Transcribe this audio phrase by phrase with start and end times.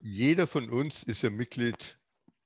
[0.00, 1.98] Jeder von uns ist ja Mitglied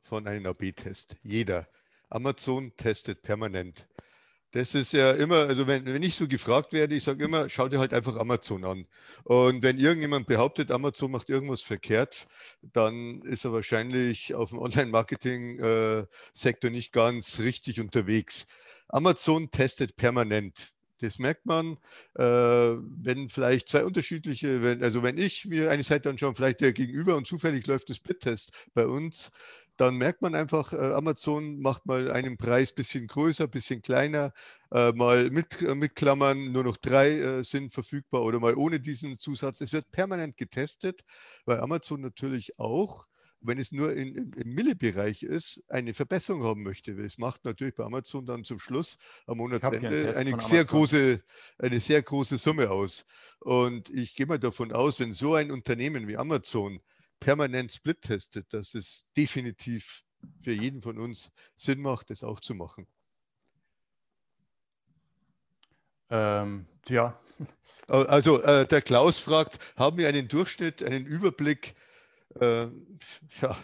[0.02, 1.16] von einem AB-Test.
[1.22, 1.68] Jeder.
[2.08, 3.86] Amazon testet permanent.
[4.52, 7.68] Das ist ja immer, also wenn, wenn ich so gefragt werde, ich sage immer, schau
[7.68, 8.86] dir halt einfach Amazon an.
[9.24, 12.26] Und wenn irgendjemand behauptet, Amazon macht irgendwas verkehrt,
[12.62, 18.46] dann ist er wahrscheinlich auf dem Online-Marketing-Sektor nicht ganz richtig unterwegs.
[18.88, 20.72] Amazon testet permanent.
[21.00, 21.78] Das merkt man,
[22.16, 26.72] äh, wenn vielleicht zwei unterschiedliche, wenn, also wenn ich mir eine Seite anschaue, vielleicht der
[26.72, 29.30] Gegenüber und zufällig läuft ein Split-Test bei uns,
[29.76, 34.32] dann merkt man einfach, äh, Amazon macht mal einen Preis bisschen größer, bisschen kleiner,
[34.72, 38.80] äh, mal mit, äh, mit Klammern, nur noch drei äh, sind verfügbar oder mal ohne
[38.80, 39.60] diesen Zusatz.
[39.60, 41.02] Es wird permanent getestet,
[41.44, 43.06] weil Amazon natürlich auch
[43.40, 46.92] wenn es nur in, im, im Mille-Bereich ist, eine Verbesserung haben möchte.
[46.92, 51.22] Es macht natürlich bei Amazon dann zum Schluss am Monatsende eine sehr, große,
[51.58, 53.06] eine sehr große Summe aus.
[53.40, 56.80] Und ich gehe mal davon aus, wenn so ein Unternehmen wie Amazon
[57.20, 60.02] permanent Split testet, dass es definitiv
[60.42, 62.86] für jeden von uns Sinn macht, das auch zu machen.
[66.10, 67.20] Ähm, ja.
[67.86, 71.74] Also äh, der Klaus fragt, haben wir einen Durchschnitt, einen Überblick,
[72.40, 72.68] äh,
[73.42, 73.56] ja,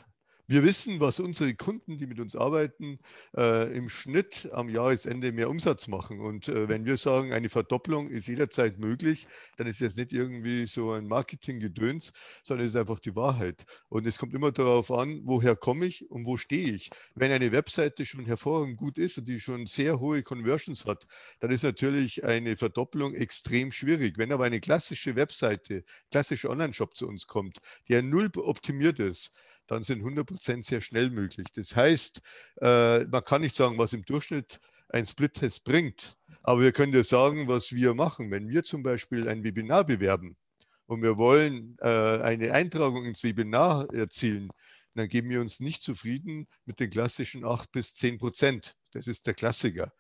[0.47, 2.98] wir wissen, was unsere Kunden, die mit uns arbeiten,
[3.34, 6.20] äh, im Schnitt am Jahresende mehr Umsatz machen.
[6.20, 10.66] Und äh, wenn wir sagen, eine Verdopplung ist jederzeit möglich, dann ist das nicht irgendwie
[10.66, 12.12] so ein Marketing-Gedöns,
[12.43, 13.65] sondern es ist einfach die Wahrheit.
[13.88, 16.91] Und es kommt immer darauf an, woher komme ich und wo stehe ich.
[17.15, 21.06] Wenn eine Webseite schon hervorragend gut ist und die schon sehr hohe Conversions hat,
[21.41, 24.19] dann ist natürlich eine Verdopplung extrem schwierig.
[24.19, 29.32] Wenn aber eine klassische Webseite, klassischer Online-Shop zu uns kommt, der null optimiert ist,
[29.66, 31.48] dann sind 100 Prozent sehr schnell möglich.
[31.54, 32.20] Das heißt,
[32.60, 34.60] äh, man kann nicht sagen, was im Durchschnitt
[34.91, 38.30] ein Split-Test bringt, aber wir können dir sagen, was wir machen.
[38.30, 40.36] Wenn wir zum Beispiel ein Webinar bewerben
[40.86, 44.50] und wir wollen äh, eine Eintragung ins Webinar erzielen,
[44.94, 48.76] dann geben wir uns nicht zufrieden mit den klassischen 8 bis 10 Prozent.
[48.92, 49.92] Das ist der Klassiker.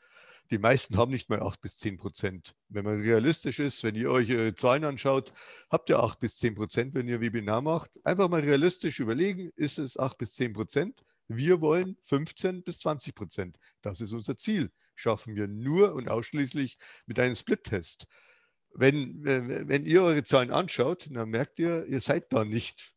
[0.54, 2.54] Die meisten haben nicht mal 8 bis 10 Prozent.
[2.68, 5.32] Wenn man realistisch ist, wenn ihr euch eure Zahlen anschaut,
[5.68, 7.90] habt ihr 8 bis 10 Prozent, wenn ihr Webinar macht.
[8.04, 11.02] Einfach mal realistisch überlegen, ist es 8 bis 10 Prozent?
[11.26, 13.56] Wir wollen 15 bis 20 Prozent.
[13.82, 14.70] Das ist unser Ziel.
[14.94, 18.06] Schaffen wir nur und ausschließlich mit einem Split-Test.
[18.74, 22.94] Wenn, wenn ihr eure Zahlen anschaut, dann merkt ihr, ihr seid da nicht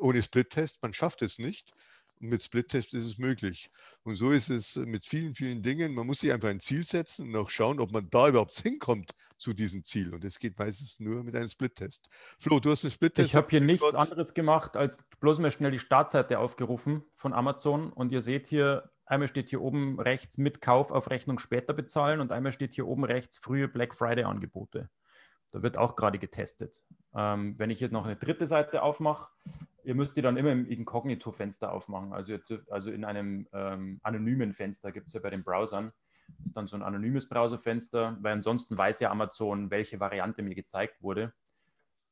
[0.00, 0.82] ohne Split-Test.
[0.82, 1.72] Man schafft es nicht.
[2.20, 3.70] Und mit Split-Test ist es möglich.
[4.02, 5.94] Und so ist es mit vielen, vielen Dingen.
[5.94, 9.12] Man muss sich einfach ein Ziel setzen und auch schauen, ob man da überhaupt hinkommt
[9.36, 10.14] zu diesem Ziel.
[10.14, 12.08] Und das geht meistens nur mit einem Split-Test.
[12.38, 13.28] Flo, du hast einen Split-Test.
[13.28, 17.92] Ich habe hier nichts anderes gemacht, als bloß mal schnell die Startseite aufgerufen von Amazon.
[17.92, 22.20] Und ihr seht hier, einmal steht hier oben rechts mit Kauf auf Rechnung später bezahlen
[22.20, 24.88] und einmal steht hier oben rechts frühe Black Friday-Angebote.
[25.50, 26.84] Da wird auch gerade getestet.
[27.14, 29.28] Ähm, wenn ich jetzt noch eine dritte Seite aufmache,
[29.84, 32.12] ihr müsst die dann immer im Inkognito-Fenster aufmachen.
[32.12, 35.92] Also, dürft, also in einem ähm, anonymen Fenster gibt es ja bei den Browsern.
[36.44, 41.02] Ist dann so ein anonymes Browserfenster, weil ansonsten weiß ja Amazon, welche Variante mir gezeigt
[41.02, 41.32] wurde.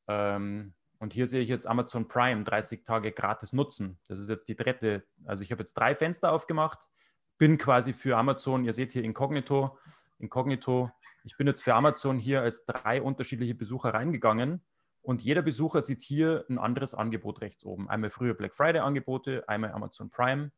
[0.08, 3.98] Ähm, und hier sehe ich jetzt Amazon Prime 30 Tage gratis nutzen.
[4.08, 5.04] Das ist jetzt die dritte.
[5.24, 6.88] Also ich habe jetzt drei Fenster aufgemacht,
[7.36, 9.76] bin quasi für Amazon, ihr seht hier Inkognito,
[10.18, 10.90] Inkognito.
[11.26, 14.64] Ich bin jetzt für Amazon hier als drei unterschiedliche Besucher reingegangen
[15.02, 17.90] und jeder Besucher sieht hier ein anderes Angebot rechts oben.
[17.90, 20.52] Einmal frühe Black Friday Angebote, einmal Amazon Prime.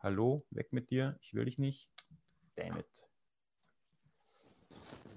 [0.00, 1.90] Hallo, weg mit dir, ich will dich nicht.
[2.56, 2.86] Damn it.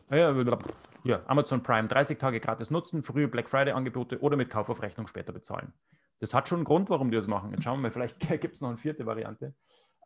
[0.10, 4.68] Ah ja, Amazon Prime, 30 Tage gratis nutzen, frühe Black Friday Angebote oder mit Kauf
[4.68, 5.72] auf Rechnung später bezahlen.
[6.20, 7.52] Das hat schon einen Grund, warum die das machen.
[7.52, 9.56] Jetzt schauen wir mal, vielleicht gibt es noch eine vierte Variante.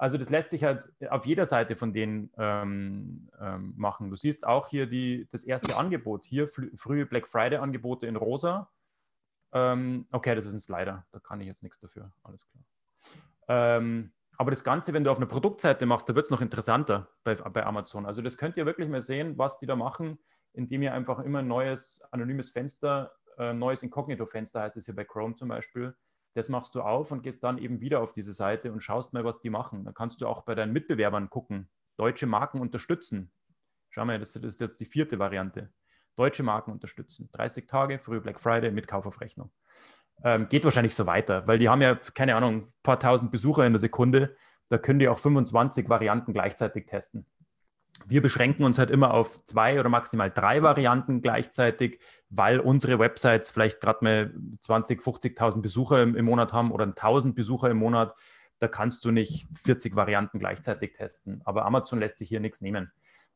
[0.02, 4.10] Also das lässt sich halt auf jeder Seite von denen ähm, ähm, machen.
[4.10, 6.26] Du siehst auch hier die, das erste Angebot.
[6.26, 8.72] Hier frühe Black Friday Angebote in rosa.
[9.54, 11.06] Ähm, okay, das ist ein Slider.
[11.12, 12.12] Da kann ich jetzt nichts dafür.
[12.24, 12.64] Alles klar.
[13.48, 17.08] Ähm, aber das Ganze, wenn du auf einer Produktseite machst, da wird es noch interessanter
[17.24, 18.08] bei, bei Amazon.
[18.08, 20.18] Also das könnt ihr wirklich mal sehen, was die da machen,
[20.54, 25.04] indem ihr einfach immer ein neues anonymes Fenster, äh, neues Inkognito-Fenster heißt es hier bei
[25.04, 25.96] Chrome zum Beispiel,
[26.34, 29.26] das machst du auf und gehst dann eben wieder auf diese Seite und schaust mal,
[29.26, 29.84] was die machen.
[29.84, 33.32] Dann kannst du auch bei deinen Mitbewerbern gucken, deutsche Marken unterstützen.
[33.90, 35.72] Schau mal, das ist jetzt die vierte Variante.
[36.16, 37.30] Deutsche Marken unterstützen.
[37.34, 39.52] 30 Tage, frühe Black Friday mit Kauf auf Rechnung.
[40.24, 43.66] Ähm, geht wahrscheinlich so weiter, weil die haben ja, keine Ahnung, ein paar tausend Besucher
[43.66, 44.36] in der Sekunde.
[44.70, 47.26] Da können die auch 25 Varianten gleichzeitig testen.
[48.08, 52.00] Wir beschränken uns halt immer auf zwei oder maximal drei Varianten gleichzeitig,
[52.30, 57.36] weil unsere Websites vielleicht gerade mal 20, 50.000 Besucher im, im, Monat haben oder 1000
[57.36, 58.16] Besucher im Monat.
[58.60, 61.42] Da kannst du nicht 40 Varianten gleichzeitig testen.
[61.46, 62.92] Aber Amazon lässt sich hier nichts nehmen.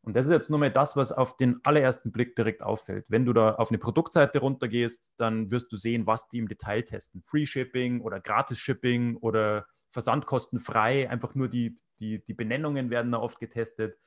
[0.05, 3.05] Und das ist jetzt nur mal das, was auf den allerersten Blick direkt auffällt.
[3.07, 6.83] Wenn du da auf eine Produktseite runtergehst, dann wirst du sehen, was die im Detail
[6.83, 7.23] testen.
[7.23, 11.09] Free Shipping oder Gratis Shipping oder versandkostenfrei.
[11.09, 13.97] Einfach nur die, die, die Benennungen werden da oft getestet.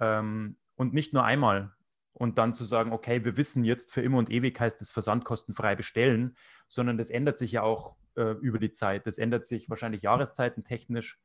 [0.00, 1.72] Ähm, und nicht nur einmal.
[2.12, 5.74] Und dann zu sagen, okay, wir wissen jetzt für immer und ewig heißt es versandkostenfrei
[5.74, 6.36] bestellen,
[6.68, 9.06] sondern das ändert sich ja auch äh, über die Zeit.
[9.06, 11.18] Das ändert sich wahrscheinlich jahreszeitentechnisch.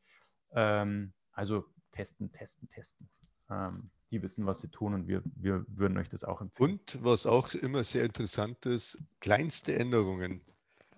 [0.51, 3.09] Ähm, also testen, testen, testen.
[3.49, 6.71] Ähm, die wissen, was sie tun und wir, wir würden euch das auch empfehlen.
[6.71, 10.41] Und was auch immer sehr interessant ist, kleinste Änderungen.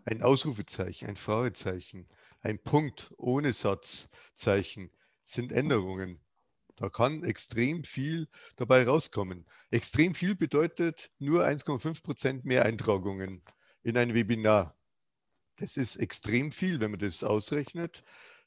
[0.06, 2.08] Ein Ausrufezeichen, ein Fragezeichen,
[2.42, 4.92] ein Punkt ohne Satzzeichen
[5.26, 6.20] sind Änderungen.
[6.80, 9.46] Da kann extrem viel dabei rauskommen.
[9.70, 13.44] Extrem viel bedeutet nur 1,5 Prozent mehr Eintragungen
[13.84, 14.78] in ein Webinar.
[15.58, 18.02] Das ist extrem viel, wenn man das ausrechnet.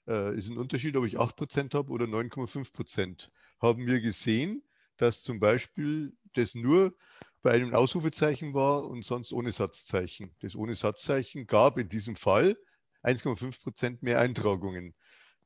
[0.08, 3.30] Äh, ist ein Unterschied, ob ich 8 Prozent habe oder 9,5 Prozent.
[3.60, 4.62] Haben wir gesehen,
[4.96, 6.96] dass zum Beispiel das nur
[7.42, 10.34] bei einem Ausrufezeichen war und sonst ohne Satzzeichen.
[10.40, 12.56] Das ohne Satzzeichen gab in diesem Fall
[13.02, 14.94] 1,5 Prozent mehr Eintragungen.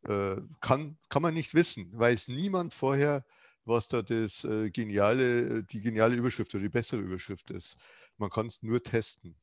[0.09, 3.25] Äh, kann, kann man nicht wissen, weiß niemand vorher,
[3.65, 7.79] was da das äh, geniale, die geniale Überschrift oder die bessere Überschrift ist.
[8.17, 9.35] Man kann es nur testen.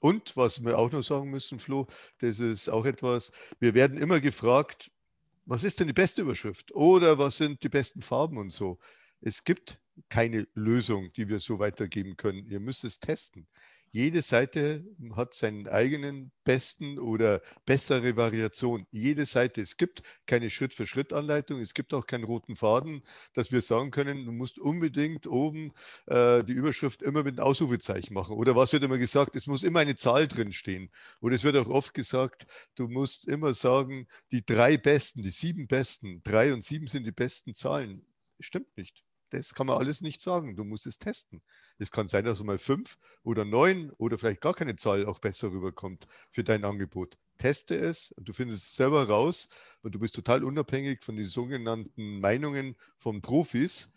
[0.00, 1.86] Und was wir auch noch sagen müssen, Flo,
[2.18, 4.90] das ist auch etwas, wir werden immer gefragt,
[5.46, 6.72] was ist denn die beste Überschrift?
[6.74, 8.78] Oder was sind die besten Farben und so?
[9.20, 12.46] Es gibt keine Lösung, die wir so weitergeben können.
[12.46, 13.46] Ihr müsst es testen.
[13.94, 18.86] Jede Seite hat seinen eigenen besten oder bessere Variation.
[18.90, 19.60] Jede Seite.
[19.60, 21.60] Es gibt keine Schritt-für-Schritt-Anleitung.
[21.60, 23.02] Es gibt auch keinen roten Faden,
[23.34, 25.72] dass wir sagen können, du musst unbedingt oben
[26.06, 28.34] äh, die Überschrift immer mit einem Ausrufezeichen machen.
[28.34, 29.36] Oder was wird immer gesagt?
[29.36, 30.90] Es muss immer eine Zahl drin stehen.
[31.20, 32.46] Oder es wird auch oft gesagt,
[32.76, 36.22] du musst immer sagen, die drei besten, die sieben besten.
[36.22, 38.06] Drei und sieben sind die besten Zahlen.
[38.40, 39.04] Stimmt nicht.
[39.32, 40.56] Das kann man alles nicht sagen.
[40.56, 41.40] Du musst es testen.
[41.78, 45.50] Es kann sein, dass mal fünf oder neun oder vielleicht gar keine Zahl auch besser
[45.50, 47.16] rüberkommt für dein Angebot.
[47.38, 49.48] Teste es und du findest es selber raus
[49.80, 53.90] und du bist total unabhängig von den sogenannten Meinungen von Profis,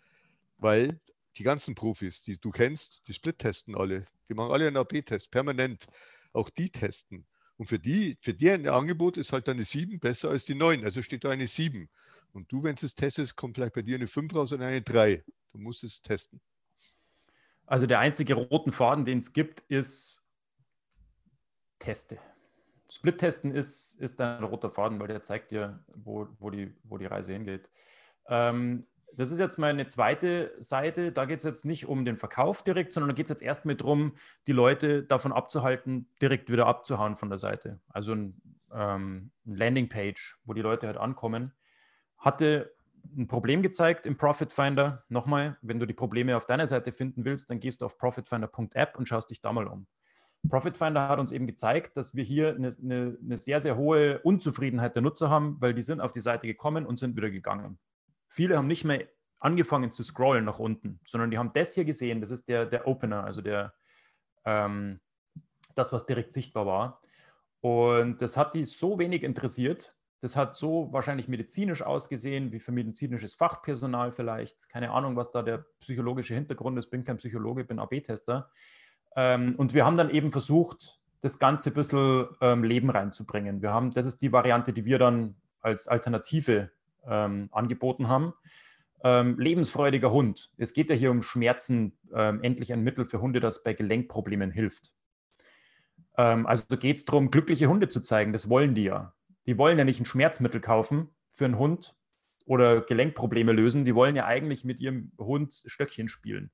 [0.56, 0.98] weil
[1.36, 4.06] die ganzen Profis, die du kennst, die Split-testen alle.
[4.30, 5.84] Die machen alle einen AB-Test, permanent.
[6.32, 7.26] Auch die testen.
[7.58, 10.82] Und für die, für deren Angebot ist halt eine 7 besser als die 9.
[10.82, 11.90] Also steht da eine 7.
[12.36, 14.82] Und du, wenn du es testest, kommt vielleicht bei dir eine 5 raus und eine
[14.82, 15.24] 3.
[15.52, 16.40] Du musst es testen.
[17.64, 20.22] Also der einzige roten Faden, den es gibt, ist
[21.78, 22.18] Teste.
[22.90, 27.06] Split-Testen ist, ist ein roter Faden, weil der zeigt dir, wo, wo, die, wo die
[27.06, 27.70] Reise hingeht.
[28.28, 31.12] Ähm, das ist jetzt meine zweite Seite.
[31.12, 33.76] Da geht es jetzt nicht um den Verkauf direkt, sondern da geht es jetzt erstmal
[33.76, 34.14] darum,
[34.46, 37.80] die Leute davon abzuhalten, direkt wieder abzuhauen von der Seite.
[37.88, 38.40] Also ein,
[38.72, 41.54] ähm, ein Landingpage, wo die Leute halt ankommen
[42.26, 42.74] hatte
[43.16, 45.04] ein Problem gezeigt im Profit Finder.
[45.08, 48.98] Nochmal, wenn du die Probleme auf deiner Seite finden willst, dann gehst du auf profitfinder.app
[48.98, 49.86] und schaust dich da mal um.
[50.50, 54.18] Profit Finder hat uns eben gezeigt, dass wir hier eine, eine, eine, sehr, sehr hohe
[54.22, 57.78] Unzufriedenheit der Nutzer haben, weil die sind auf die Seite gekommen und sind wieder gegangen.
[58.28, 59.06] Viele haben nicht mehr
[59.38, 62.88] angefangen zu scrollen nach unten, sondern die haben das hier gesehen, das ist der, der
[62.88, 63.72] Opener, also der,
[64.44, 65.00] ähm,
[65.76, 67.00] das, was direkt sichtbar war.
[67.60, 69.95] Und das hat die so wenig interessiert,
[70.26, 74.68] das hat so wahrscheinlich medizinisch ausgesehen, wie für medizinisches Fachpersonal vielleicht.
[74.68, 76.90] Keine Ahnung, was da der psychologische Hintergrund ist.
[76.90, 78.50] Bin kein Psychologe, bin AB-Tester.
[79.14, 83.62] Ähm, und wir haben dann eben versucht, das Ganze ein bisschen ähm, Leben reinzubringen.
[83.62, 86.72] Wir haben, das ist die Variante, die wir dann als Alternative
[87.06, 88.34] ähm, angeboten haben.
[89.04, 90.50] Ähm, lebensfreudiger Hund.
[90.56, 94.50] Es geht ja hier um Schmerzen, ähm, endlich ein Mittel für Hunde, das bei Gelenkproblemen
[94.50, 94.92] hilft.
[96.18, 98.32] Ähm, also geht es darum, glückliche Hunde zu zeigen.
[98.32, 99.12] Das wollen die ja
[99.46, 101.94] die wollen ja nicht ein Schmerzmittel kaufen für einen Hund
[102.44, 103.84] oder Gelenkprobleme lösen.
[103.84, 106.50] Die wollen ja eigentlich mit ihrem Hund Stöckchen spielen.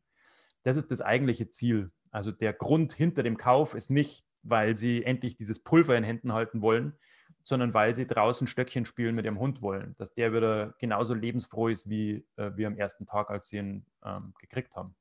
[0.63, 1.91] Das ist das eigentliche Ziel.
[2.11, 6.33] Also der Grund hinter dem Kauf ist nicht, weil sie endlich dieses Pulver in Händen
[6.33, 6.95] halten wollen,
[7.43, 9.95] sondern weil sie draußen Stöckchen spielen mit ihrem Hund wollen.
[9.99, 13.87] Dass der wieder genauso lebensfroh ist wie äh, wir am ersten Tag, als sie ihn
[14.05, 14.95] ähm, gekriegt haben.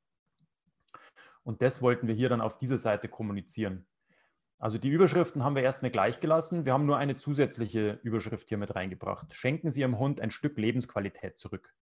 [1.44, 3.88] Und das wollten wir hier dann auf dieser Seite kommunizieren.
[4.62, 6.65] Also die Überschriften haben wir erstmal gleich gelassen.
[6.65, 9.34] Wir haben nur eine zusätzliche Überschrift hier mit reingebracht.
[9.34, 11.74] Schenken Sie Ihrem Hund ein Stück Lebensqualität zurück.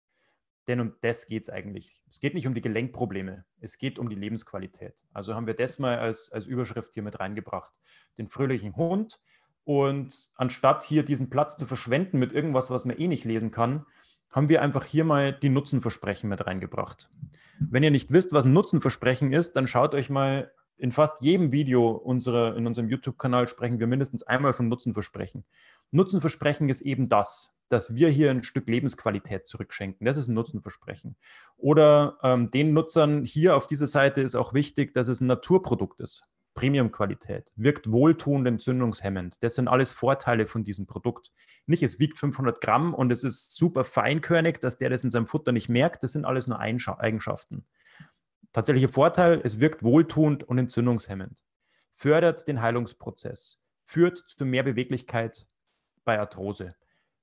[0.70, 2.02] Denn um das geht es eigentlich.
[2.10, 5.04] Es geht nicht um die Gelenkprobleme, es geht um die Lebensqualität.
[5.12, 7.74] Also haben wir das mal als, als Überschrift hier mit reingebracht.
[8.18, 9.20] Den fröhlichen Hund.
[9.66, 13.86] Und anstatt hier diesen Platz zu verschwenden mit irgendwas, was man eh nicht lesen kann,
[14.30, 17.10] haben wir einfach hier mal die Nutzenversprechen mit reingebracht.
[17.60, 21.52] Wenn ihr nicht wisst, was ein Nutzenversprechen ist, dann schaut euch mal in fast jedem
[21.52, 25.44] Video unserer, in unserem YouTube-Kanal sprechen wir mindestens einmal von Nutzenversprechen.
[25.92, 30.06] Nutzenversprechen ist eben das, dass wir hier ein Stück Lebensqualität zurückschenken.
[30.06, 31.18] Das ist ein Nutzenversprechen.
[31.58, 36.00] Oder ähm, den Nutzern hier auf dieser Seite ist auch wichtig, dass es ein Naturprodukt
[36.00, 36.24] ist.
[36.56, 39.42] Premium-Qualität, wirkt wohltuend, entzündungshemmend.
[39.44, 41.32] Das sind alles Vorteile von diesem Produkt.
[41.68, 45.28] Nicht, es wiegt 500 Gramm und es ist super feinkörnig, dass der das in seinem
[45.28, 46.04] Futter nicht merkt.
[46.04, 47.66] Das sind alles nur Eigenschaften.
[48.54, 51.44] Tatsächlicher Vorteil, es wirkt wohltuend und entzündungshemmend,
[51.94, 55.48] fördert den Heilungsprozess, führt zu mehr Beweglichkeit
[56.04, 56.76] bei Arthrose,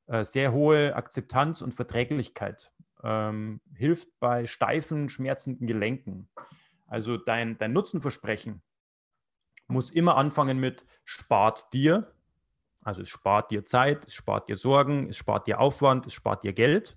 [0.07, 6.29] äh, sehr hohe Akzeptanz und Verträglichkeit, ähm, hilft bei steifen, schmerzenden Gelenken.
[6.87, 8.63] Also dein, dein Nutzenversprechen
[9.67, 12.13] muss immer anfangen mit spart dir,
[12.87, 16.45] also es spart dir Zeit, es spart dir Sorgen, es spart dir Aufwand, es spart
[16.45, 16.97] dir Geld.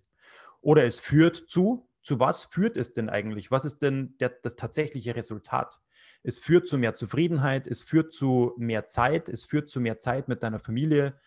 [0.62, 3.52] Oder es führt zu, zu was führt es denn eigentlich?
[3.52, 5.80] Was ist denn der, das tatsächliche Resultat?
[6.24, 10.28] Es führt zu mehr Zufriedenheit, es führt zu mehr Zeit, es führt zu mehr Zeit
[10.28, 11.20] mit deiner Familie.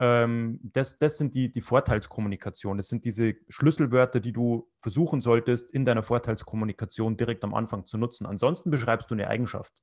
[0.00, 2.76] Ähm, das, das sind die, die Vorteilskommunikation.
[2.76, 7.98] Das sind diese Schlüsselwörter, die du versuchen solltest, in deiner Vorteilskommunikation direkt am Anfang zu
[7.98, 8.26] nutzen.
[8.26, 9.82] Ansonsten beschreibst du eine Eigenschaft.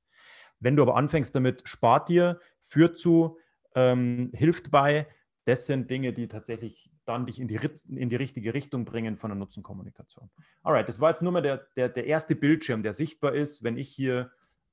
[0.58, 3.38] Wenn du aber anfängst damit, spart dir, führt zu,
[3.74, 5.06] ähm, hilft bei,
[5.44, 7.58] das sind Dinge, die tatsächlich dann dich in die,
[7.88, 10.30] in die richtige Richtung bringen von der Nutzenkommunikation.
[10.62, 13.78] Alright, das war jetzt nur mal der, der, der erste Bildschirm, der sichtbar ist, wenn
[13.78, 14.30] ich hier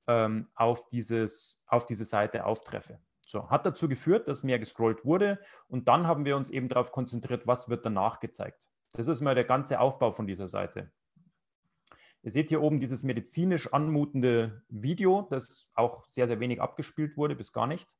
[0.08, 3.00] ähm, auf, dieses, auf diese Seite auftreffe.
[3.26, 6.92] So, hat dazu geführt, dass mehr gescrollt wurde und dann haben wir uns eben darauf
[6.92, 8.70] konzentriert, was wird danach gezeigt.
[8.92, 10.92] Das ist mal der ganze Aufbau von dieser Seite.
[12.22, 17.36] Ihr seht hier oben dieses medizinisch anmutende Video, das auch sehr, sehr wenig abgespielt wurde,
[17.36, 17.98] bis gar nicht.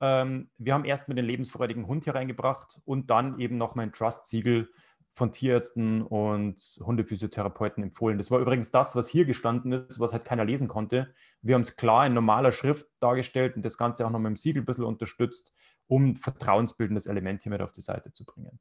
[0.00, 3.92] Ähm, wir haben erst mit den lebensfreudigen Hund hier reingebracht und dann eben noch mein
[3.92, 4.68] Trust-Siegel
[5.16, 8.18] von Tierärzten und Hundephysiotherapeuten empfohlen.
[8.18, 11.14] Das war übrigens das, was hier gestanden ist, was halt keiner lesen konnte.
[11.40, 14.36] Wir haben es klar in normaler Schrift dargestellt und das Ganze auch noch mit dem
[14.36, 15.54] Siegel ein bisschen unterstützt,
[15.86, 18.60] um vertrauensbildendes Element hier mit auf die Seite zu bringen.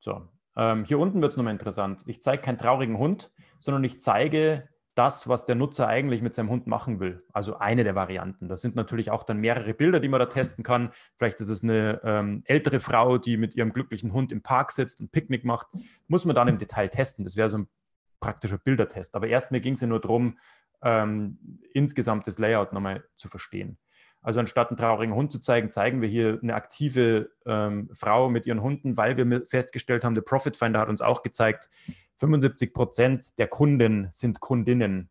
[0.00, 2.02] So, ähm, hier unten wird es nochmal interessant.
[2.06, 4.68] Ich zeige keinen traurigen Hund, sondern ich zeige
[5.00, 7.24] das, was der Nutzer eigentlich mit seinem Hund machen will.
[7.32, 8.48] Also eine der Varianten.
[8.48, 10.90] Das sind natürlich auch dann mehrere Bilder, die man da testen kann.
[11.16, 15.00] Vielleicht ist es eine ähm, ältere Frau, die mit ihrem glücklichen Hund im Park sitzt
[15.00, 15.68] und Picknick macht.
[16.06, 17.24] Muss man dann im Detail testen.
[17.24, 17.68] Das wäre so ein
[18.20, 19.14] praktischer Bildertest.
[19.14, 20.36] Aber erst mir ging es ja nur darum,
[20.82, 21.38] ähm,
[21.72, 23.78] insgesamt das Layout nochmal zu verstehen.
[24.20, 28.44] Also anstatt einen traurigen Hund zu zeigen, zeigen wir hier eine aktive ähm, Frau mit
[28.44, 31.70] ihren Hunden, weil wir festgestellt haben, der Profit Finder hat uns auch gezeigt,
[32.20, 35.08] 75 Prozent der Kunden sind Kundinnen.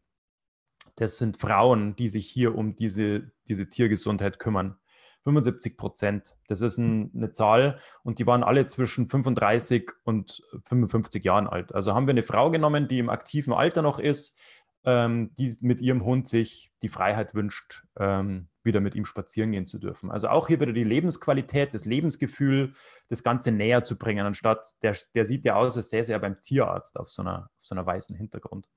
[0.96, 4.78] Das sind Frauen, die sich hier um diese, diese Tiergesundheit kümmern.
[5.24, 6.38] 75 Prozent.
[6.48, 11.74] Das ist ein, eine Zahl und die waren alle zwischen 35 und 55 Jahren alt.
[11.74, 14.40] Also haben wir eine Frau genommen, die im aktiven Alter noch ist,
[14.86, 19.68] ähm, die mit ihrem Hund sich die Freiheit wünscht, ähm, wieder mit ihm spazieren gehen
[19.68, 20.10] zu dürfen.
[20.10, 22.72] Also auch hier wieder die Lebensqualität, das Lebensgefühl,
[23.10, 26.40] das Ganze näher zu bringen, anstatt der, der sieht ja aus, als säße sehr beim
[26.40, 28.70] Tierarzt auf so einer, auf so einer weißen Hintergrund.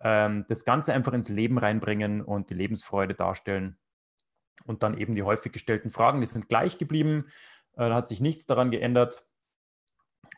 [0.00, 3.78] Ähm, das Ganze einfach ins Leben reinbringen und die Lebensfreude darstellen.
[4.66, 7.26] Und dann eben die häufig gestellten Fragen, die sind gleich geblieben.
[7.72, 9.26] Äh, da hat sich nichts daran geändert.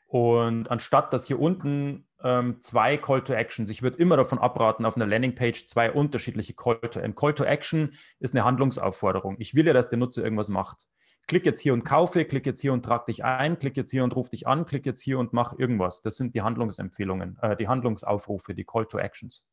[0.07, 4.85] Und anstatt dass hier unten ähm, zwei Call to Actions, ich würde immer davon abraten,
[4.85, 9.37] auf einer Landingpage zwei unterschiedliche Call to Ein Call to Action ist eine Handlungsaufforderung.
[9.39, 10.87] Ich will ja, dass der Nutzer irgendwas macht.
[11.27, 14.05] Klick jetzt hier und kaufe, klick jetzt hier und trag dich ein, klick jetzt hier
[14.05, 16.01] und ruf dich an, klick jetzt hier und mach irgendwas.
[16.01, 19.45] Das sind die Handlungsempfehlungen, äh, die Handlungsaufrufe, die Call to Actions.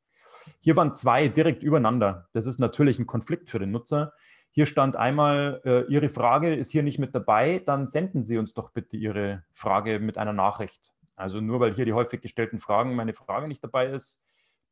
[0.60, 2.28] Hier waren zwei direkt übereinander.
[2.34, 4.14] Das ist natürlich ein Konflikt für den Nutzer.
[4.56, 8.54] Hier stand einmal, äh, Ihre Frage ist hier nicht mit dabei, dann senden Sie uns
[8.54, 10.94] doch bitte Ihre Frage mit einer Nachricht.
[11.16, 14.24] Also nur weil hier die häufig gestellten Fragen meine Frage nicht dabei ist,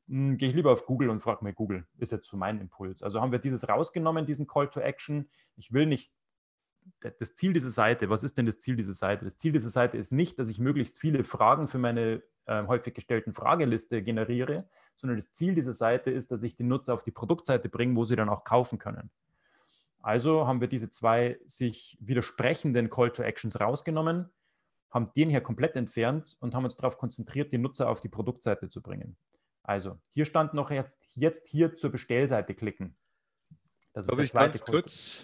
[0.08, 1.88] hm, gehe ich lieber auf Google und frage mir Google.
[1.98, 3.02] Ist jetzt so mein Impuls.
[3.02, 5.28] Also haben wir dieses rausgenommen, diesen Call to Action.
[5.56, 6.14] Ich will nicht
[7.00, 9.26] das Ziel dieser Seite, was ist denn das Ziel dieser Seite?
[9.26, 12.94] Das Ziel dieser Seite ist nicht, dass ich möglichst viele Fragen für meine äh, häufig
[12.94, 17.12] gestellten Frageliste generiere, sondern das Ziel dieser Seite ist, dass ich die Nutzer auf die
[17.12, 19.10] Produktseite bringe, wo sie dann auch kaufen können.
[20.02, 24.30] Also haben wir diese zwei sich widersprechenden Call to Actions rausgenommen,
[24.90, 28.70] haben den hier komplett entfernt und haben uns darauf konzentriert, die Nutzer auf die Produktseite
[28.70, 29.16] zu bringen.
[29.64, 32.96] Also hier stand noch jetzt, jetzt hier zur Bestellseite klicken.
[33.94, 35.24] Das Darf ich ganz kurz,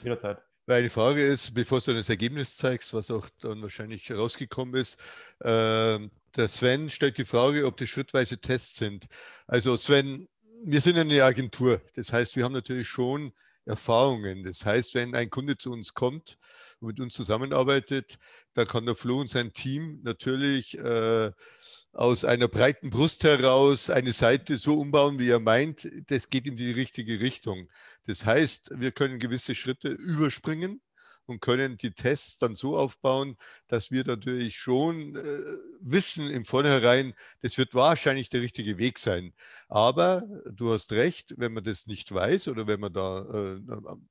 [0.67, 4.99] Meine Frage ist, bevor du das Ergebnis zeigst, was auch dann wahrscheinlich rausgekommen ist,
[5.39, 5.99] äh,
[6.35, 9.07] der Sven stellt die Frage, ob das schrittweise Tests sind.
[9.47, 10.27] Also Sven,
[10.65, 11.81] wir sind eine Agentur.
[11.95, 13.33] Das heißt, wir haben natürlich schon
[13.67, 14.43] Erfahrungen.
[14.43, 16.37] Das heißt, wenn ein Kunde zu uns kommt
[16.79, 18.17] und mit uns zusammenarbeitet,
[18.53, 21.31] dann kann der Flo und sein Team natürlich äh,
[21.91, 26.55] aus einer breiten Brust heraus eine Seite so umbauen, wie er meint, das geht in
[26.55, 27.69] die richtige Richtung.
[28.05, 30.81] Das heißt, wir können gewisse Schritte überspringen
[31.27, 35.21] und können die Tests dann so aufbauen, dass wir natürlich schon äh,
[35.81, 39.33] wissen im Vornherein, das wird wahrscheinlich der richtige Weg sein.
[39.67, 43.59] Aber du hast recht, wenn man das nicht weiß oder wenn man da äh,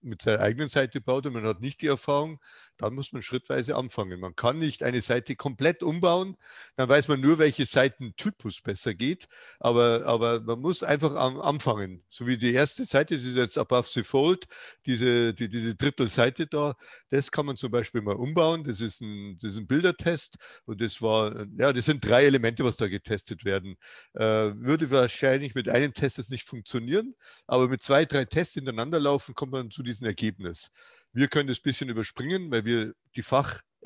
[0.02, 2.38] mit seiner eigenen Seite baut und man hat nicht die Erfahrung,
[2.76, 4.20] dann muss man schrittweise anfangen.
[4.20, 6.36] Man kann nicht eine Seite komplett umbauen,
[6.76, 12.02] dann weiß man nur, welche Seitentypus besser geht, aber, aber man muss einfach am, anfangen.
[12.10, 14.46] So wie die erste Seite, die ist jetzt Above the Fold,
[14.84, 16.76] diese, die, diese Drittelseite da,
[17.10, 18.64] das kann man zum Beispiel mal umbauen.
[18.64, 22.64] Das ist ein, das ist ein Bildertest und das war, ja, das sind drei Elemente,
[22.64, 23.76] was da getestet werden.
[24.14, 24.22] Äh,
[24.56, 27.14] würde wahrscheinlich mit einem Test das nicht funktionieren,
[27.46, 30.70] aber mit zwei, drei Tests hintereinander laufen, kommt man zu diesem Ergebnis.
[31.12, 33.22] Wir können das ein bisschen überspringen, weil wir die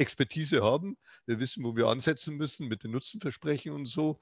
[0.01, 0.97] Fachexpertise haben.
[1.27, 4.19] Wir wissen, wo wir ansetzen müssen mit den Nutzenversprechen und so.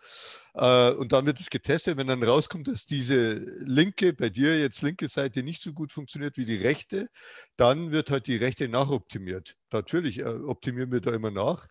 [0.55, 1.97] Äh, und dann wird es getestet.
[1.97, 6.37] Wenn dann rauskommt, dass diese linke, bei dir jetzt linke Seite nicht so gut funktioniert
[6.37, 7.09] wie die rechte,
[7.57, 9.55] dann wird halt die rechte nachoptimiert.
[9.73, 11.67] Natürlich äh, optimieren wir da immer nach.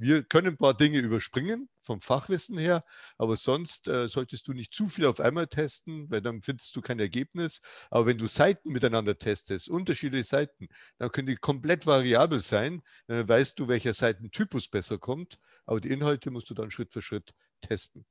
[0.00, 2.82] Wir können ein paar Dinge überspringen vom Fachwissen her,
[3.18, 6.80] aber sonst äh, solltest du nicht zu viel auf einmal testen, weil dann findest du
[6.80, 7.60] kein Ergebnis.
[7.90, 12.80] Aber wenn du Seiten miteinander testest, unterschiedliche Seiten, dann können die komplett variabel sein.
[13.08, 15.38] Dann weißt du, welcher Seitentypus besser kommt.
[15.66, 18.06] Aber die Inhalte musst du dann Schritt für Schritt testen.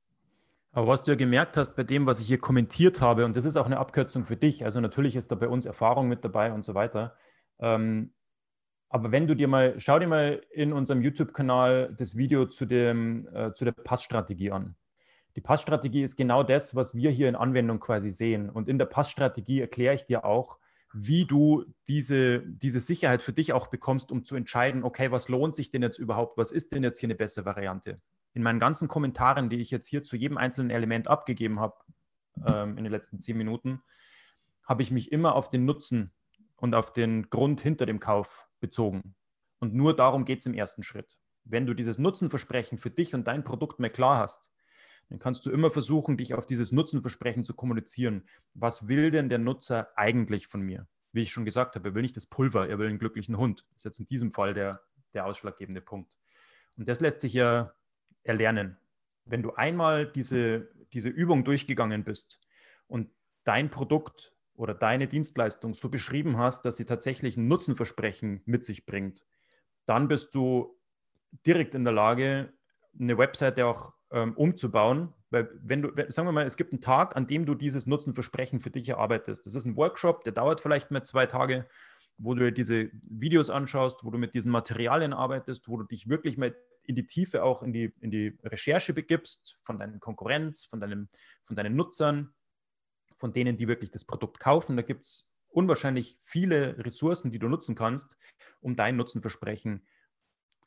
[0.70, 3.44] Aber was du ja gemerkt hast bei dem, was ich hier kommentiert habe, und das
[3.44, 6.52] ist auch eine Abkürzung für dich, also natürlich ist da bei uns Erfahrung mit dabei
[6.52, 7.16] und so weiter.
[7.58, 8.12] Ähm,
[8.90, 13.28] aber wenn du dir mal, schau dir mal in unserem YouTube-Kanal das Video zu, dem,
[13.32, 14.74] äh, zu der Passstrategie an.
[15.36, 18.50] Die Passstrategie ist genau das, was wir hier in Anwendung quasi sehen.
[18.50, 20.58] Und in der Passstrategie erkläre ich dir auch,
[20.92, 25.54] wie du diese, diese Sicherheit für dich auch bekommst, um zu entscheiden, okay, was lohnt
[25.54, 26.36] sich denn jetzt überhaupt?
[26.36, 28.00] Was ist denn jetzt hier eine bessere Variante?
[28.34, 31.76] In meinen ganzen Kommentaren, die ich jetzt hier zu jedem einzelnen Element abgegeben habe
[32.44, 33.82] ähm, in den letzten zehn Minuten,
[34.66, 36.10] habe ich mich immer auf den Nutzen
[36.56, 39.14] und auf den Grund hinter dem Kauf bezogen.
[39.58, 41.18] Und nur darum geht es im ersten Schritt.
[41.44, 44.50] Wenn du dieses Nutzenversprechen für dich und dein Produkt mehr klar hast,
[45.08, 48.24] dann kannst du immer versuchen, dich auf dieses Nutzenversprechen zu kommunizieren.
[48.54, 50.86] Was will denn der Nutzer eigentlich von mir?
[51.12, 53.66] Wie ich schon gesagt habe, er will nicht das Pulver, er will einen glücklichen Hund.
[53.70, 54.80] Das ist jetzt in diesem Fall der,
[55.12, 56.16] der ausschlaggebende Punkt.
[56.76, 57.74] Und das lässt sich ja
[58.22, 58.78] erlernen.
[59.24, 62.40] Wenn du einmal diese, diese Übung durchgegangen bist
[62.86, 63.10] und
[63.44, 68.84] dein Produkt oder deine Dienstleistung so beschrieben hast, dass sie tatsächlich ein Nutzenversprechen mit sich
[68.84, 69.24] bringt,
[69.86, 70.78] dann bist du
[71.46, 72.52] direkt in der Lage,
[72.98, 75.14] eine Webseite auch ähm, umzubauen.
[75.30, 78.60] Weil wenn du, sagen wir mal, es gibt einen Tag, an dem du dieses Nutzenversprechen
[78.60, 79.46] für dich erarbeitest.
[79.46, 81.66] Das ist ein Workshop, der dauert vielleicht mal zwei Tage,
[82.18, 86.36] wo du diese Videos anschaust, wo du mit diesen Materialien arbeitest, wo du dich wirklich
[86.36, 90.80] mal in die Tiefe auch in die, in die Recherche begibst von deinen Konkurrenz, von,
[90.80, 91.08] deinem,
[91.44, 92.34] von deinen Nutzern,
[93.20, 94.76] von denen, die wirklich das Produkt kaufen.
[94.76, 98.16] Da gibt es unwahrscheinlich viele Ressourcen, die du nutzen kannst,
[98.60, 99.86] um dein Nutzenversprechen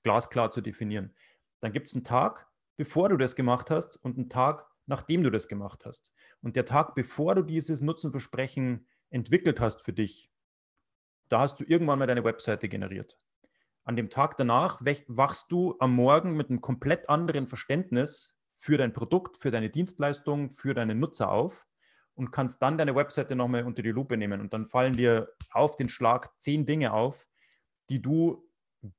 [0.03, 1.15] glasklar zu definieren.
[1.61, 5.31] Dann gibt es einen Tag, bevor du das gemacht hast und einen Tag, nachdem du
[5.31, 6.13] das gemacht hast.
[6.41, 10.29] Und der Tag, bevor du dieses Nutzenversprechen entwickelt hast für dich,
[11.29, 13.17] da hast du irgendwann mal deine Webseite generiert.
[13.83, 18.93] An dem Tag danach wachst du am Morgen mit einem komplett anderen Verständnis für dein
[18.93, 21.65] Produkt, für deine Dienstleistung, für deine Nutzer auf
[22.15, 24.41] und kannst dann deine Webseite nochmal unter die Lupe nehmen.
[24.41, 27.27] Und dann fallen dir auf den Schlag zehn Dinge auf,
[27.89, 28.49] die du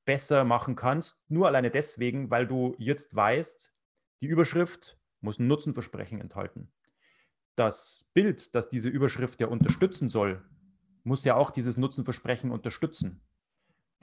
[0.05, 3.73] besser machen kannst, nur alleine deswegen, weil du jetzt weißt,
[4.21, 6.73] die Überschrift muss ein Nutzenversprechen enthalten.
[7.57, 10.43] Das Bild, das diese Überschrift ja unterstützen soll,
[11.03, 13.21] muss ja auch dieses Nutzenversprechen unterstützen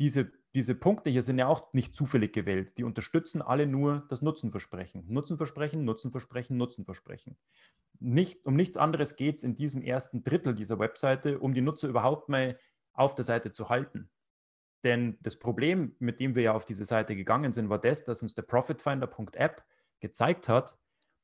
[0.01, 2.77] diese, diese Punkte hier sind ja auch nicht zufällig gewählt.
[2.77, 5.05] Die unterstützen alle nur das Nutzenversprechen.
[5.07, 7.37] Nutzenversprechen, Nutzenversprechen, Nutzenversprechen.
[7.99, 11.87] Nicht, um nichts anderes geht es in diesem ersten Drittel dieser Webseite, um die Nutzer
[11.87, 12.59] überhaupt mal
[12.93, 14.09] auf der Seite zu halten.
[14.83, 18.21] Denn das Problem, mit dem wir ja auf diese Seite gegangen sind, war das, dass
[18.21, 19.63] uns der Profitfinder.app
[19.99, 20.77] gezeigt hat,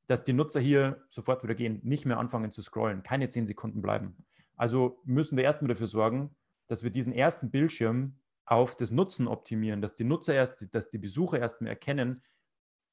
[0.06, 3.82] dass die Nutzer hier sofort wieder gehen, nicht mehr anfangen zu scrollen, keine zehn Sekunden
[3.82, 4.26] bleiben.
[4.56, 6.36] Also müssen wir erstmal dafür sorgen,
[6.68, 10.98] dass wir diesen ersten Bildschirm auf das Nutzen optimieren, dass die Nutzer erst, dass die
[10.98, 12.22] Besucher erstmal erkennen,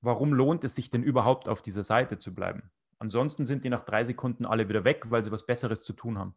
[0.03, 2.71] warum lohnt es sich denn überhaupt auf dieser Seite zu bleiben.
[2.99, 6.19] Ansonsten sind die nach drei Sekunden alle wieder weg, weil sie was Besseres zu tun
[6.19, 6.37] haben.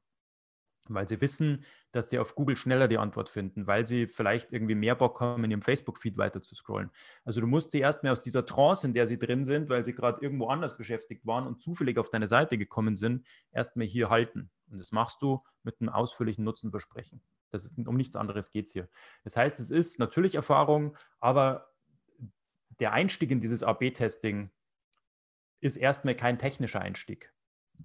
[0.90, 4.76] weil sie wissen, dass sie auf Google schneller die Antwort finden, weil sie vielleicht irgendwie
[4.76, 6.92] mehr Bock haben, in ihrem Facebook-Feed weiter zu scrollen.
[7.26, 9.94] Also du musst sie erstmal aus dieser Trance, in der sie drin sind, weil sie
[9.94, 14.50] gerade irgendwo anders beschäftigt waren und zufällig auf deine Seite gekommen sind, erstmal hier halten.
[14.70, 17.22] Und das machst du mit einem ausführlichen Nutzenversprechen.
[17.52, 18.90] Das um nichts anderes geht es hier.
[19.24, 21.72] Das heißt, es ist natürlich Erfahrung, aber
[22.80, 24.52] der Einstieg in dieses AB-Testing
[25.60, 27.34] ist erstmal kein technischer Einstieg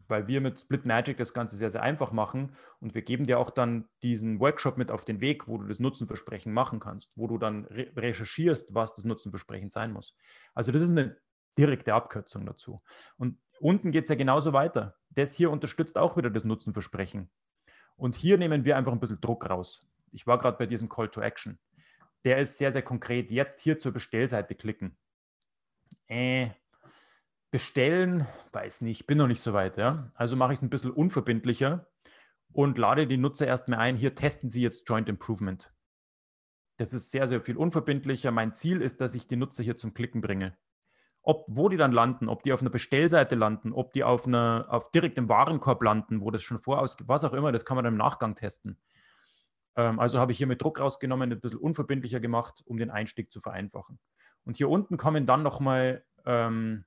[0.09, 3.39] weil wir mit Split Magic das Ganze sehr, sehr einfach machen und wir geben dir
[3.39, 7.27] auch dann diesen Workshop mit auf den Weg, wo du das Nutzenversprechen machen kannst, wo
[7.27, 10.15] du dann re recherchierst, was das Nutzenversprechen sein muss.
[10.55, 11.17] Also das ist eine
[11.59, 12.83] direkte Abkürzung dazu.
[13.17, 14.97] Und unten geht es ja genauso weiter.
[15.11, 17.31] Das hier unterstützt auch wieder das Nutzenversprechen.
[17.97, 19.87] Und hier nehmen wir einfach ein bisschen Druck raus.
[20.13, 21.59] Ich war gerade bei diesem Call to Action.
[22.25, 23.31] Der ist sehr, sehr konkret.
[23.31, 24.97] Jetzt hier zur Bestellseite klicken.
[26.09, 26.51] Äh,
[27.51, 29.77] Bestellen, weiß nicht, bin noch nicht so weit.
[29.77, 30.11] Ja?
[30.15, 31.87] Also mache ich es ein bisschen unverbindlicher
[32.53, 35.69] und lade die Nutzer erstmal ein, hier testen Sie jetzt Joint Improvement.
[36.79, 38.31] Das ist sehr, sehr viel unverbindlicher.
[38.31, 40.57] Mein Ziel ist, dass ich die Nutzer hier zum Klicken bringe.
[41.23, 44.67] Ob, wo die dann landen, ob die auf einer Bestellseite landen, ob die auf einer,
[44.69, 47.85] auf direkt im Warenkorb landen, wo das schon voraus, was auch immer, das kann man
[47.85, 48.77] dann im Nachgang testen.
[49.77, 53.31] Ähm, also habe ich hier mit Druck rausgenommen, ein bisschen unverbindlicher gemacht, um den Einstieg
[53.33, 54.01] zu vereinfachen.
[54.45, 56.85] Und hier unten kommen dann nochmal ähm,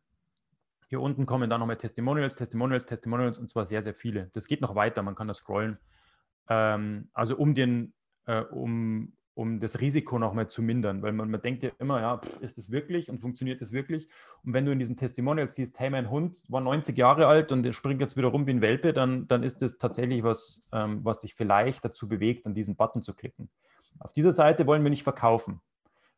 [0.87, 4.29] hier unten kommen dann nochmal Testimonials, Testimonials, Testimonials und zwar sehr, sehr viele.
[4.33, 5.79] Das geht noch weiter, man kann das scrollen.
[6.47, 7.93] Ähm, also um den,
[8.25, 12.17] äh, um, um das Risiko nochmal zu mindern, weil man, man denkt ja immer, ja,
[12.17, 14.07] pff, ist das wirklich und funktioniert das wirklich?
[14.43, 17.63] Und wenn du in diesen Testimonials siehst, hey, mein Hund war 90 Jahre alt und
[17.63, 21.01] der springt jetzt wieder rum wie ein Welpe, dann, dann ist das tatsächlich was, ähm,
[21.03, 23.49] was dich vielleicht dazu bewegt, an diesen Button zu klicken.
[23.99, 25.61] Auf dieser Seite wollen wir nicht verkaufen.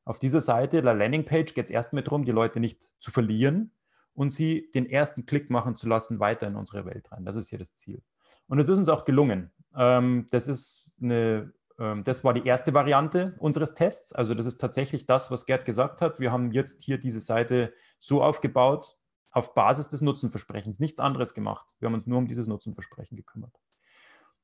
[0.06, 3.72] Auf dieser Seite, der Landingpage, geht es erstmal darum, die Leute nicht zu verlieren,
[4.18, 7.24] und sie den ersten Klick machen zu lassen, weiter in unsere Welt rein.
[7.24, 8.02] Das ist hier das Ziel.
[8.48, 9.52] Und es ist uns auch gelungen.
[9.76, 14.12] Ähm, das ist eine das war die erste Variante unseres Tests.
[14.12, 16.20] Also das ist tatsächlich das, was Gerd gesagt hat.
[16.20, 18.98] Wir haben jetzt hier diese Seite so aufgebaut,
[19.30, 21.76] auf Basis des Nutzenversprechens, nichts anderes gemacht.
[21.80, 23.54] Wir haben uns nur um dieses Nutzenversprechen gekümmert.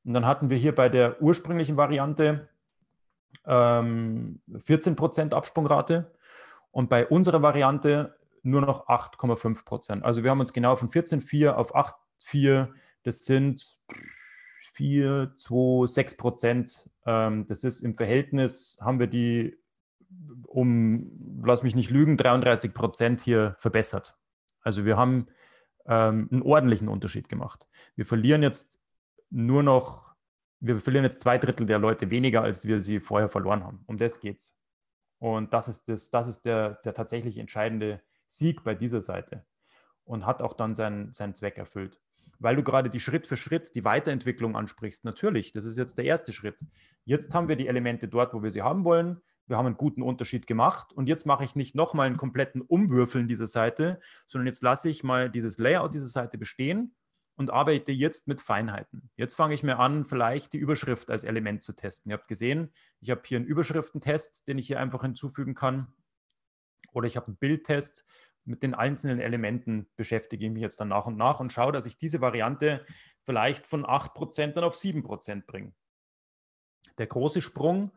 [0.04, 2.48] Und dann hatten wir hier bei der ursprünglichen Variante
[3.46, 6.12] ähm, 14% Absprungrate
[6.70, 10.04] und bei unserer Variante nur noch 8,5 Prozent.
[10.04, 12.68] Also wir haben uns genau von 14,4 auf 8,4,
[13.02, 13.78] das sind
[14.74, 16.90] 4, 2, 6 Prozent.
[17.06, 19.56] Ähm, das ist im Verhältnis, haben wir die
[20.46, 24.16] um, lass mich nicht lügen, 33 Prozent hier verbessert.
[24.60, 25.26] Also wir haben
[25.86, 27.68] ähm, einen ordentlichen Unterschied gemacht.
[27.96, 28.80] Wir verlieren jetzt
[29.30, 30.14] nur noch,
[30.60, 33.82] wir verlieren jetzt zwei Drittel der Leute weniger, als wir sie vorher verloren haben.
[33.86, 34.56] Um das geht's.
[35.18, 39.44] Und das ist, das, das ist der, der tatsächlich entscheidende Sieg bei dieser Seite
[40.04, 42.00] und hat auch dann seinen, seinen Zweck erfüllt.
[42.38, 45.04] Weil du gerade die Schritt für Schritt die Weiterentwicklung ansprichst.
[45.04, 46.64] Natürlich, das ist jetzt der erste Schritt.
[47.04, 49.20] Jetzt haben wir die Elemente dort, wo wir sie haben wollen.
[49.46, 53.28] Wir haben einen guten Unterschied gemacht und jetzt mache ich nicht nochmal einen kompletten Umwürfeln
[53.28, 56.94] dieser Seite, sondern jetzt lasse ich mal dieses Layout dieser Seite bestehen
[57.36, 59.10] und arbeite jetzt mit Feinheiten.
[59.16, 62.10] Jetzt fange ich mir an, vielleicht die Überschrift als Element zu testen.
[62.10, 65.92] Ihr habt gesehen, ich habe hier einen Überschriftentest, den ich hier einfach hinzufügen kann.
[66.92, 68.04] Oder ich habe einen Bildtest.
[68.44, 71.86] Mit den einzelnen Elementen beschäftige ich mich jetzt dann nach und nach und schaue, dass
[71.86, 72.84] ich diese Variante
[73.22, 75.72] vielleicht von 8% dann auf 7% bringe.
[76.98, 77.92] Der große Sprung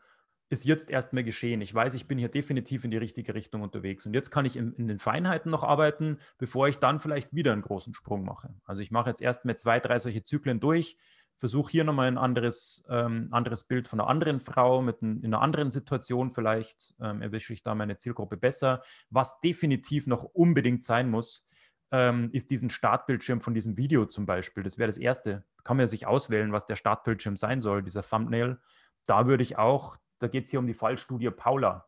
[0.49, 1.60] ist jetzt erstmal geschehen.
[1.62, 4.05] Ich weiß, ich bin hier definitiv in die richtige Richtung unterwegs.
[4.05, 7.51] Und jetzt kann ich in, in, den Feinheiten noch arbeiten, bevor ich dann vielleicht wieder
[7.51, 8.53] einen großen Sprung mache.
[8.63, 10.97] Also ich mache jetzt erstmal zwei, drei solche Zyklen durch,
[11.38, 15.34] versuche hier nochmal ein anderes, ähm, anderes Bild von einer anderen Frau mit ein, in
[15.34, 16.32] einer anderen Situation.
[16.32, 18.82] Vielleicht ähm, erwische ich da meine Zielgruppe besser.
[19.10, 21.45] Was definitiv noch unbedingt sein muss,
[21.91, 24.63] ähm, ist diesen Startbildschirm von diesem Video zum Beispiel.
[24.63, 25.45] Das wäre das Erste.
[25.63, 28.60] Kann man sich auswählen, was der Startbildschirm sein soll, dieser Thumbnail.
[29.06, 31.86] Da würde ich auch, da geht es hier um die Fallstudie Paula.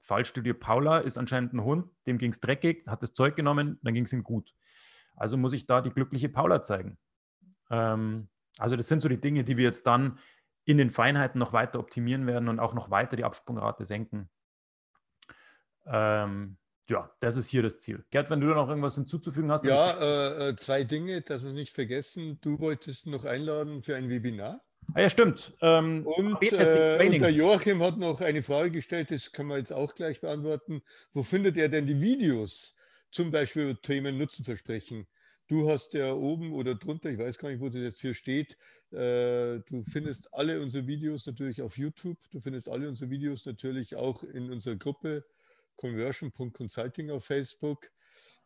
[0.00, 3.92] Fallstudie Paula ist anscheinend ein Hund, dem ging es dreckig, hat das Zeug genommen, dann
[3.94, 4.54] ging es ihm gut.
[5.16, 6.96] Also muss ich da die glückliche Paula zeigen.
[7.70, 8.28] Ähm,
[8.60, 10.18] also das sind so die Dinge, die wir jetzt dann
[10.64, 14.28] in den Feinheiten noch weiter optimieren werden und auch noch weiter die Absprungrate senken.
[15.86, 16.56] Ähm,
[16.88, 18.04] ja, das ist hier das Ziel.
[18.10, 19.64] Gerd, wenn du da noch irgendwas hinzuzufügen hast.
[19.64, 22.38] Ja, äh, äh, zwei Dinge, dass wir nicht vergessen.
[22.40, 24.60] Du wolltest noch einladen für ein Webinar.
[24.94, 25.54] Ah ja, stimmt.
[25.60, 29.72] Ähm, und, äh, und, der Joachim hat noch eine Frage gestellt, das kann man jetzt
[29.72, 30.82] auch gleich beantworten.
[31.12, 32.76] Wo findet er denn die Videos,
[33.12, 35.06] zum Beispiel über Themen Nutzenversprechen?
[35.50, 38.56] Du hast ja oben oder drunter, ich weiß gar nicht, wo das jetzt hier steht,
[38.92, 42.18] äh, du findest alle unsere Videos natürlich auf YouTube.
[42.30, 45.24] Du findest alle unsere Videos natürlich auch in unserer Gruppe
[45.74, 47.90] conversion.consulting auf Facebook.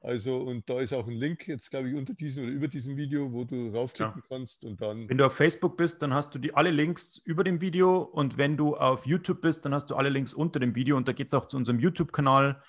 [0.00, 2.96] Also, und da ist auch ein Link jetzt, glaube ich, unter diesem oder über diesem
[2.96, 4.26] Video, wo du raufklicken ja.
[4.30, 5.06] kannst und dann.
[5.06, 8.38] Wenn du auf Facebook bist, dann hast du die alle Links über dem Video und
[8.38, 11.12] wenn du auf YouTube bist, dann hast du alle Links unter dem Video und da
[11.12, 12.62] geht es auch zu unserem YouTube-Kanal.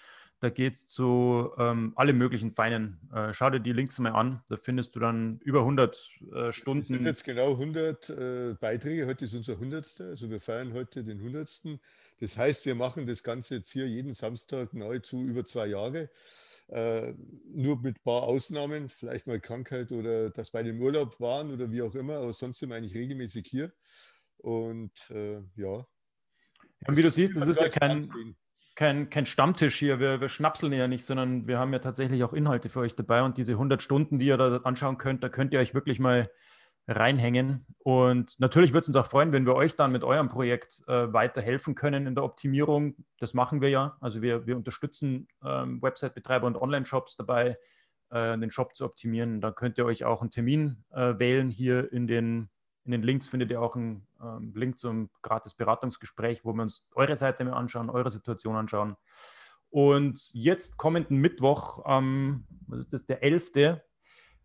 [0.46, 3.00] Da geht es zu ähm, alle möglichen feinen.
[3.12, 4.44] Äh, schau dir die Links mal an.
[4.48, 6.82] Da findest du dann über 100 äh, Stunden.
[6.84, 9.08] Es sind jetzt genau 100 äh, Beiträge.
[9.08, 10.02] Heute ist unser 100.
[10.02, 11.80] Also wir feiern heute den 100.
[12.20, 16.12] Das heißt, wir machen das Ganze jetzt hier jeden Samstag nahezu über zwei Jahre.
[16.68, 17.16] Äh,
[17.52, 21.72] nur mit ein paar Ausnahmen, vielleicht mal Krankheit oder dass beide im Urlaub waren oder
[21.72, 23.74] wie auch immer, aber sonst sind wir eigentlich regelmäßig hier.
[24.38, 25.78] Und äh, ja.
[25.78, 25.88] ja.
[26.86, 28.08] Und wie du siehst, das ist ja kein,
[28.76, 30.00] kein, kein Stammtisch hier.
[30.00, 33.24] Wir, wir schnapseln ja nicht, sondern wir haben ja tatsächlich auch Inhalte für euch dabei.
[33.24, 36.30] Und diese 100 Stunden, die ihr da anschauen könnt, da könnt ihr euch wirklich mal
[36.88, 37.66] reinhängen.
[37.80, 41.12] Und natürlich würde es uns auch freuen, wenn wir euch dann mit eurem Projekt äh,
[41.12, 42.96] weiterhelfen können in der Optimierung.
[43.20, 43.98] Das machen wir ja.
[44.02, 47.58] Also wir, wir unterstützen ähm, Website-Betreiber und Online-Shops dabei,
[48.12, 49.42] äh, den Shop zu optimieren.
[49.42, 51.50] Da könnt ihr euch auch einen Termin äh, wählen.
[51.50, 52.50] Hier in den,
[52.86, 56.88] in den Links findet ihr auch einen ähm, Link zum gratis Beratungsgespräch, wo wir uns
[56.94, 58.96] eure Seite mehr anschauen, eure Situation anschauen.
[59.72, 63.82] Und jetzt kommenden Mittwoch, ähm, was ist das, der 11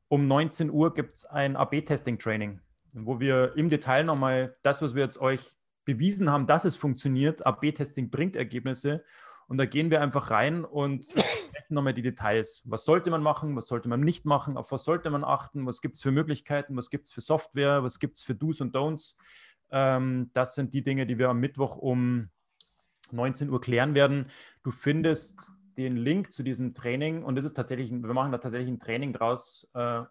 [0.09, 2.61] um 19 Uhr gibt es ein AB-Testing-Training,
[2.95, 7.47] wo wir im Detail nochmal das, was wir jetzt euch bewiesen haben, dass es funktioniert,
[7.47, 9.05] AB-Testing bringt Ergebnisse.
[9.51, 12.63] Und da gehen wir einfach rein und sprechen nochmal die Details.
[12.67, 15.81] Was sollte man machen, was sollte man nicht machen, auf was sollte man achten, was
[15.81, 18.77] gibt es für Möglichkeiten, was gibt es für Software, was gibt es für Do's und
[18.77, 19.17] Don'ts.
[19.73, 22.31] Ähm, das sind die Dinge, die wir am Mittwoch um
[23.11, 24.31] 19 Uhr klären werden.
[24.63, 28.71] Du findest den Link zu diesem Training und das ist tatsächlich, wir machen da tatsächlich
[28.71, 30.03] ein Training draus äh,